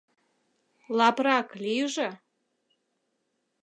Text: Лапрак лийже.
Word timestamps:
Лапрак 0.97 1.49
лийже. 1.63 2.09